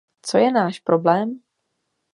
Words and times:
Co 0.21 0.37
je 0.37 0.51
náš 0.51 0.79
problém? 0.79 1.39